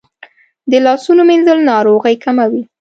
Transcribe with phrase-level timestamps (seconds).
[0.71, 2.61] د لاسونو مینځل ناروغۍ کموي.